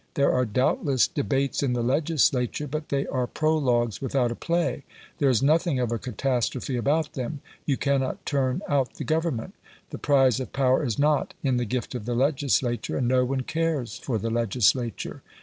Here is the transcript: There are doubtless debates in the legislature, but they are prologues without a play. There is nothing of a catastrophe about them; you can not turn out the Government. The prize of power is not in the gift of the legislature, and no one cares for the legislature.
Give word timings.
There 0.15 0.31
are 0.33 0.45
doubtless 0.45 1.07
debates 1.07 1.61
in 1.61 1.73
the 1.73 1.83
legislature, 1.83 2.65
but 2.67 2.89
they 2.89 3.05
are 3.05 3.27
prologues 3.27 4.01
without 4.01 4.31
a 4.31 4.35
play. 4.35 4.83
There 5.19 5.29
is 5.29 5.43
nothing 5.43 5.79
of 5.79 5.91
a 5.91 5.99
catastrophe 5.99 6.75
about 6.75 7.13
them; 7.13 7.41
you 7.67 7.77
can 7.77 7.99
not 8.01 8.25
turn 8.25 8.63
out 8.67 8.95
the 8.95 9.03
Government. 9.03 9.53
The 9.91 9.99
prize 9.99 10.39
of 10.39 10.53
power 10.53 10.83
is 10.83 10.97
not 10.97 11.35
in 11.43 11.57
the 11.57 11.65
gift 11.65 11.93
of 11.93 12.05
the 12.05 12.15
legislature, 12.15 12.97
and 12.97 13.07
no 13.07 13.23
one 13.25 13.41
cares 13.41 13.99
for 13.99 14.17
the 14.17 14.31
legislature. 14.31 15.21